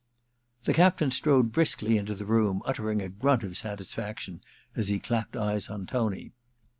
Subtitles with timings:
[0.63, 4.41] The captain strode briskly into the room, uttering a grunt of satisfaction
[4.75, 6.31] as he clapped eyes on Tony.